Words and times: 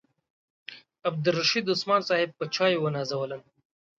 عبدالرشید 1.09 1.65
عثمان 1.73 2.01
صاحب 2.09 2.29
په 2.37 2.45
چایو 2.55 2.83
ونازولم. 2.85 3.41